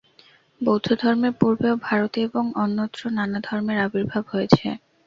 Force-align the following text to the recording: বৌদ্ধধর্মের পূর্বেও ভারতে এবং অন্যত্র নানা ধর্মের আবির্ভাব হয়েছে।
বৌদ্ধধর্মের 0.61 1.33
পূর্বেও 1.39 1.75
ভারতে 1.83 2.19
এবং 2.27 2.43
অন্যত্র 2.55 3.01
নানা 3.17 3.39
ধর্মের 3.47 3.77
আবির্ভাব 3.85 4.23
হয়েছে। 4.33 4.67